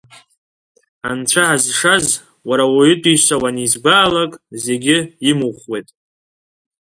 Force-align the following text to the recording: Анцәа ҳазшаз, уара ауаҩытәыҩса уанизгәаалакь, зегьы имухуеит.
Анцәа 1.09 1.43
ҳазшаз, 1.49 2.07
уара 2.47 2.63
ауаҩытәыҩса 2.67 3.35
уанизгәаалакь, 3.41 4.35
зегьы 4.63 4.97
имухуеит. 5.29 5.87